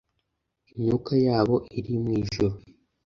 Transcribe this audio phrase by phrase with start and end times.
[0.75, 2.55] imyuka yabo iri mu ijuru